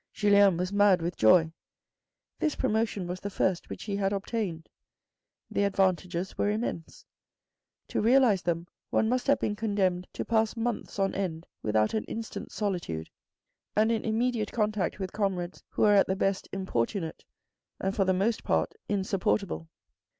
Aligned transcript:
Julien 0.11 0.57
was 0.57 0.73
mad 0.73 0.99
with 0.99 1.15
joy. 1.15 1.51
This 2.39 2.55
promotion 2.55 3.05
was 3.05 3.19
the 3.19 3.29
first 3.29 3.69
which 3.69 3.83
he 3.83 3.97
had 3.97 4.11
obtained. 4.13 4.67
The 5.51 5.63
advantages 5.63 6.39
were 6.39 6.49
immense. 6.49 7.05
To 7.89 8.01
realise 8.01 8.41
them 8.41 8.65
one 8.89 9.07
must 9.07 9.27
have 9.27 9.39
been 9.39 9.55
condemned 9.55 10.07
to 10.13 10.25
pass 10.25 10.57
months 10.57 10.97
on 10.97 11.13
end 11.13 11.45
without 11.61 11.93
an 11.93 12.05
instant's 12.05 12.55
solitude, 12.55 13.11
and 13.75 13.91
in 13.91 14.03
immediate 14.03 14.51
contact 14.51 14.97
with 14.97 15.11
comrades 15.13 15.61
who 15.69 15.83
were 15.83 15.93
at 15.93 16.07
the 16.07 16.15
best 16.15 16.49
importunate, 16.51 17.23
and 17.79 17.95
for 17.95 18.03
the 18.03 18.11
most 18.11 18.43
part 18.43 18.73
insupportable. 18.89 19.69